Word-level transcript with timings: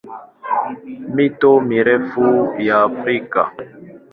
Mito 1.15 1.51
mirefu 1.69 2.25
ya 2.67 2.75
Afrika 2.89 3.41